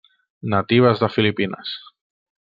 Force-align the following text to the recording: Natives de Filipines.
Natives 0.53 1.03
de 1.03 1.11
Filipines. 1.17 1.77